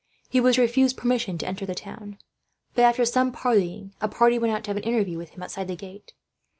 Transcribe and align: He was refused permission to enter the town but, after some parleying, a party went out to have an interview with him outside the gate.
He 0.31 0.41
was 0.41 0.57
refused 0.57 0.97
permission 0.97 1.37
to 1.37 1.45
enter 1.47 1.63
the 1.67 1.75
town 1.75 2.17
but, 2.73 2.81
after 2.85 3.05
some 3.05 3.31
parleying, 3.31 3.93
a 4.01 4.07
party 4.07 4.39
went 4.39 4.51
out 4.51 4.63
to 4.63 4.71
have 4.71 4.77
an 4.77 4.81
interview 4.81 5.19
with 5.19 5.29
him 5.29 5.43
outside 5.43 5.67
the 5.67 5.75
gate. 5.75 6.13